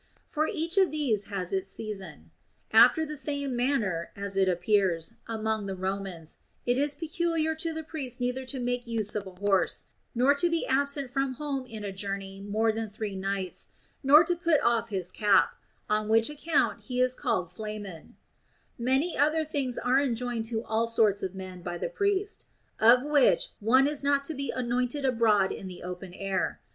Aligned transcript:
For 0.27 0.47
each 0.51 0.79
of 0.79 0.89
these 0.89 1.25
has 1.25 1.53
its 1.53 1.69
sea 1.69 1.93
son. 1.93 2.31
After 2.73 3.05
the 3.05 3.15
same 3.15 3.55
manner 3.55 4.09
(as 4.15 4.35
it 4.35 4.49
appears) 4.49 5.17
among 5.27 5.67
the 5.67 5.75
Romans 5.75 6.37
it 6.65 6.75
is 6.79 6.95
peculiar 6.95 7.53
to 7.57 7.71
the 7.71 7.83
priest 7.83 8.19
neither 8.19 8.43
to 8.47 8.59
make 8.59 8.87
use 8.87 9.13
of 9.13 9.27
a 9.27 9.35
horse, 9.35 9.83
nor 10.15 10.33
to 10.33 10.49
be 10.49 10.65
absent 10.65 11.11
from 11.11 11.33
home 11.33 11.67
in 11.67 11.83
a 11.83 11.91
journey 11.91 12.41
more 12.41 12.71
than 12.71 12.89
three 12.89 13.15
nights, 13.15 13.73
nor 14.01 14.23
to 14.23 14.35
put 14.35 14.59
off 14.61 14.89
his 14.89 15.11
cap, 15.11 15.51
on 15.87 16.09
which 16.09 16.31
account 16.31 16.81
he 16.85 16.99
is 16.99 17.13
called 17.13 17.51
Flamen 17.51 18.15
* 18.47 18.53
Many 18.79 19.15
other 19.15 19.43
things 19.43 19.77
are 19.77 20.01
enjoined 20.01 20.45
to 20.47 20.63
all 20.63 20.87
sorts 20.87 21.21
of 21.21 21.35
men 21.35 21.61
by 21.61 21.77
the 21.77 21.89
priest; 21.89 22.47
of 22.79 23.03
which 23.03 23.49
one 23.59 23.85
is 23.85 24.01
not 24.03 24.23
to 24.23 24.33
be 24.33 24.49
anointed 24.49 25.05
abroad 25.05 25.51
in 25.51 25.67
the 25.67 25.83
open 25.83 26.11
air. 26.15 26.59